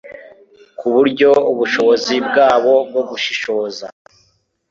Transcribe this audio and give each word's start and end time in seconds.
ku 0.77 0.85
buryo 0.93 1.29
ubushobozi 1.51 2.13
bwabo 2.27 2.73
bwo 2.89 3.01
gushishoza 3.09 3.85